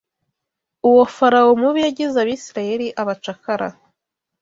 Uwo 0.89 1.03
Farawo 1.15 1.51
mubi 1.61 1.79
yagize 1.85 2.15
Abisirayeli 2.19 2.87
abacakara 3.01 3.67